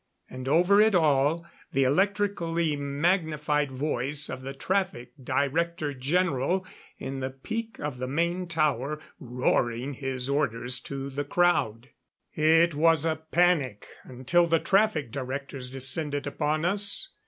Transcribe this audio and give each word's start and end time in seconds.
And 0.31 0.47
over 0.47 0.81
it 0.81 0.95
all, 0.95 1.45
the 1.73 1.83
electrically 1.83 2.75
magnified 2.75 3.71
voice 3.71 4.29
of 4.29 4.41
the 4.41 4.55
traffic 4.55 5.11
director 5.23 5.93
general 5.93 6.65
in 6.97 7.19
the 7.19 7.29
peak 7.29 7.79
of 7.79 7.99
the 7.99 8.07
main 8.07 8.47
tower 8.47 8.99
roaring 9.19 9.93
his 9.93 10.27
orders 10.27 10.79
to 10.85 11.11
the 11.11 11.23
crowd. 11.23 11.91
It 12.33 12.73
was 12.73 13.05
a 13.05 13.21
panic 13.31 13.85
until 14.03 14.47
the 14.47 14.57
traffic 14.57 15.11
directors 15.11 15.69
descended 15.69 16.25
upon 16.25 16.65
us. 16.65 17.09